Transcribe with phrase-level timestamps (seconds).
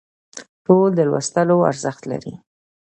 [0.65, 2.33] ټول د لوستلو ارزښت لري